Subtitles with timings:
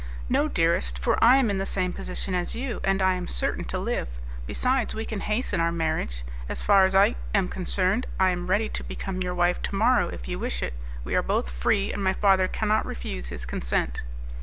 [0.29, 3.65] "No, dearest, for I am in the same position as you, and I am certain
[3.65, 4.07] to live.
[4.47, 6.23] Besides, we can hasten our marriage.
[6.49, 10.07] As far as I am concerned, I am ready to become your wife to morrow
[10.07, 10.73] if you wish it.
[11.03, 14.01] We are both free, and my father cannot refuse his consent."